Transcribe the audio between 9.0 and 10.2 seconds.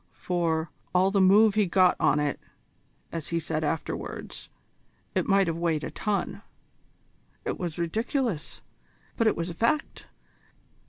but it was a fact.